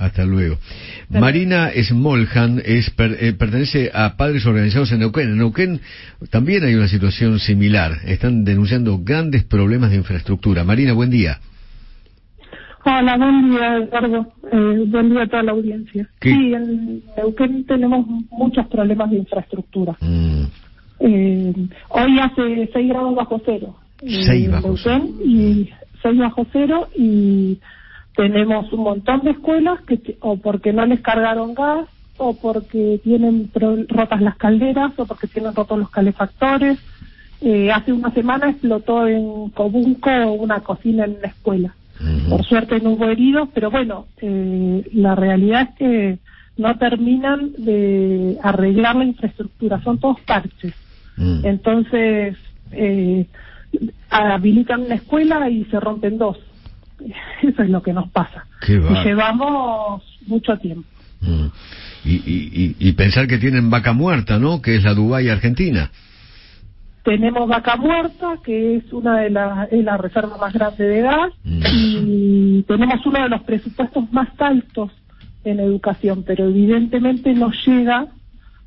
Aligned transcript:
Hasta 0.00 0.24
luego. 0.24 0.56
Marina 1.10 1.70
Smolhan 1.82 2.62
es, 2.64 2.90
eh, 2.96 3.34
pertenece 3.38 3.90
a 3.92 4.16
Padres 4.16 4.46
Organizados 4.46 4.90
en 4.92 5.00
Neuquén. 5.00 5.28
En 5.28 5.36
Neuquén 5.36 5.80
también 6.30 6.64
hay 6.64 6.74
una 6.74 6.88
situación 6.88 7.38
similar. 7.38 7.98
Están 8.06 8.42
denunciando 8.44 8.98
grandes 9.04 9.44
problemas 9.44 9.90
de 9.90 9.96
infraestructura. 9.96 10.64
Marina, 10.64 10.94
buen 10.94 11.10
día. 11.10 11.38
Hola, 12.82 13.18
buen 13.18 13.50
día, 13.50 13.76
Eduardo. 13.76 14.32
Eh, 14.50 14.84
buen 14.86 15.10
día 15.10 15.22
a 15.22 15.26
toda 15.26 15.42
la 15.42 15.52
audiencia. 15.52 16.08
Sí, 16.22 16.30
en 16.54 17.02
Neuquén 17.18 17.66
tenemos 17.66 18.06
muchos 18.30 18.66
problemas 18.68 19.10
de 19.10 19.18
infraestructura. 19.18 19.98
Mm. 20.00 20.44
Eh, 21.00 21.52
hoy 21.90 22.18
hace 22.20 22.70
6 22.72 22.88
grados 22.88 23.14
bajo 23.14 23.42
cero. 23.44 23.76
6 23.98 24.50
bajo 24.50 24.76
cero. 24.78 25.08
Y 25.22 25.68
6 26.02 26.18
bajo 26.18 26.46
cero 26.50 26.88
y 26.96 27.60
tenemos 28.20 28.70
un 28.74 28.82
montón 28.82 29.22
de 29.22 29.30
escuelas 29.30 29.80
que 29.86 30.18
o 30.20 30.36
porque 30.36 30.74
no 30.74 30.84
les 30.84 31.00
cargaron 31.00 31.54
gas 31.54 31.88
o 32.18 32.34
porque 32.34 33.00
tienen 33.02 33.50
rotas 33.88 34.20
las 34.20 34.36
calderas 34.36 34.92
o 34.98 35.06
porque 35.06 35.26
tienen 35.26 35.54
rotos 35.54 35.78
los 35.78 35.88
calefactores. 35.88 36.78
Eh, 37.40 37.72
hace 37.72 37.94
una 37.94 38.10
semana 38.10 38.50
explotó 38.50 39.06
en 39.06 39.48
Cobunco 39.48 40.10
una 40.32 40.60
cocina 40.60 41.06
en 41.06 41.16
una 41.16 41.28
escuela. 41.28 41.74
Por 42.28 42.44
suerte 42.44 42.80
no 42.80 42.90
hubo 42.90 43.06
heridos, 43.06 43.48
pero 43.54 43.70
bueno, 43.70 44.06
eh, 44.20 44.86
la 44.92 45.14
realidad 45.14 45.70
es 45.70 45.76
que 45.76 46.18
no 46.58 46.76
terminan 46.76 47.52
de 47.56 48.36
arreglar 48.42 48.96
la 48.96 49.04
infraestructura, 49.04 49.82
son 49.82 49.98
todos 49.98 50.20
parches. 50.20 50.74
Entonces, 51.42 52.36
eh, 52.72 53.26
habilitan 54.10 54.82
una 54.82 54.96
escuela 54.96 55.48
y 55.48 55.64
se 55.64 55.80
rompen 55.80 56.18
dos. 56.18 56.38
Eso 57.42 57.62
es 57.62 57.70
lo 57.70 57.82
que 57.82 57.92
nos 57.92 58.10
pasa. 58.10 58.46
y 58.66 59.04
llevamos 59.04 60.02
mucho 60.26 60.56
tiempo. 60.58 60.88
Mm. 61.20 61.46
Y, 62.04 62.14
y, 62.14 62.76
y, 62.78 62.92
pensar 62.92 63.26
que 63.26 63.36
tienen 63.36 63.68
vaca 63.68 63.92
muerta, 63.92 64.38
¿no? 64.38 64.62
Que 64.62 64.76
es 64.76 64.84
la 64.84 64.94
Dubái 64.94 65.28
Argentina. 65.28 65.90
Tenemos 67.04 67.46
vaca 67.46 67.76
muerta, 67.76 68.38
que 68.42 68.76
es 68.76 68.92
una 68.92 69.20
de 69.20 69.30
las 69.30 69.70
la 69.70 69.96
reserva 69.98 70.38
más 70.38 70.52
grande 70.52 70.84
de 70.84 71.02
gas, 71.02 71.32
mm. 71.44 71.62
y 71.74 72.62
tenemos 72.62 73.04
uno 73.04 73.22
de 73.22 73.28
los 73.28 73.42
presupuestos 73.42 74.10
más 74.12 74.28
altos 74.38 74.90
en 75.44 75.60
educación, 75.60 76.24
pero 76.26 76.48
evidentemente 76.48 77.34
no 77.34 77.50
llega 77.66 78.06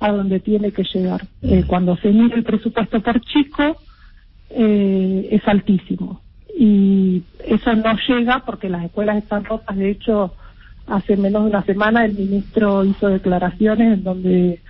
a 0.00 0.12
donde 0.12 0.40
tiene 0.40 0.72
que 0.72 0.84
llegar. 0.84 1.22
Eh, 1.42 1.62
mm. 1.62 1.66
cuando 1.66 1.96
se 1.96 2.10
mira 2.10 2.36
el 2.36 2.44
presupuesto 2.44 3.00
por 3.00 3.20
chico, 3.22 3.76
eh, 4.50 5.28
es 5.30 5.48
altísimo 5.48 6.20
y 6.56 7.22
eso 7.64 7.74
no 7.74 7.96
llega 8.08 8.40
porque 8.40 8.68
las 8.68 8.84
escuelas 8.84 9.16
están 9.16 9.44
rotas. 9.44 9.76
De 9.76 9.90
hecho, 9.90 10.34
hace 10.86 11.16
menos 11.16 11.44
de 11.44 11.50
una 11.50 11.62
semana 11.62 12.04
el 12.04 12.14
ministro 12.14 12.84
hizo 12.84 13.08
declaraciones 13.08 13.94
en 13.94 14.04
donde 14.04 14.60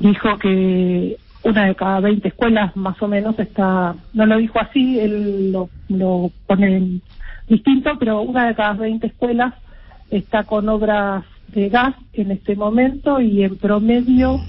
dijo 0.00 0.38
que 0.38 1.16
una 1.44 1.66
de 1.66 1.74
cada 1.74 2.00
20 2.00 2.28
escuelas 2.28 2.74
más 2.76 3.00
o 3.02 3.08
menos 3.08 3.38
está, 3.38 3.94
no 4.12 4.26
lo 4.26 4.38
dijo 4.38 4.58
así, 4.58 4.98
él 4.98 5.52
lo, 5.52 5.68
lo 5.88 6.30
pone 6.46 7.00
distinto, 7.48 7.92
pero 7.98 8.22
una 8.22 8.48
de 8.48 8.54
cada 8.54 8.74
20 8.74 9.06
escuelas 9.06 9.54
está 10.10 10.44
con 10.44 10.68
obras 10.68 11.24
de 11.48 11.68
gas 11.68 11.94
en 12.12 12.30
este 12.30 12.56
momento 12.56 13.20
y 13.20 13.44
en 13.44 13.56
promedio 13.56 14.40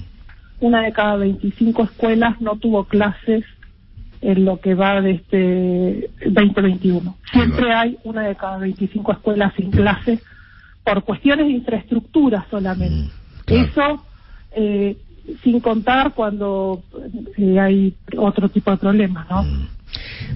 una 0.60 0.82
de 0.82 0.92
cada 0.92 1.16
25 1.16 1.84
escuelas 1.84 2.40
no 2.40 2.56
tuvo 2.56 2.84
clases 2.84 3.44
en 4.20 4.44
lo 4.44 4.60
que 4.60 4.74
va 4.74 5.00
de 5.00 5.12
este 5.12 6.10
2021. 6.26 7.16
Siempre 7.32 7.72
hay 7.72 7.98
una 8.04 8.22
de 8.22 8.36
cada 8.36 8.58
25 8.58 9.12
escuelas 9.12 9.52
sin 9.56 9.70
clase 9.70 10.20
por 10.84 11.04
cuestiones 11.04 11.46
de 11.46 11.52
infraestructura 11.52 12.46
solamente. 12.50 13.12
Mm, 13.48 13.52
Eso 13.54 14.04
eh, 14.56 14.96
sin 15.42 15.60
contar 15.60 16.12
cuando 16.14 16.82
eh, 17.36 17.58
hay 17.58 17.94
otro 18.16 18.48
tipo 18.48 18.70
de 18.70 18.76
problemas, 18.76 19.28
¿no? 19.30 19.42
Mm. 19.42 19.68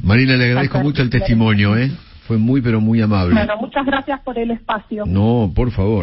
Marina, 0.02 0.36
le 0.36 0.46
agradezco 0.46 0.80
mucho 0.80 1.02
el 1.02 1.10
testimonio, 1.10 1.76
¿eh? 1.76 1.90
Fue 2.26 2.38
muy, 2.38 2.62
pero 2.62 2.80
muy 2.80 3.00
amable. 3.02 3.34
Bueno, 3.34 3.56
muchas 3.60 3.84
gracias 3.84 4.20
por 4.20 4.38
el 4.38 4.50
espacio. 4.50 5.04
No, 5.06 5.52
por 5.54 5.70
favor. 5.72 6.02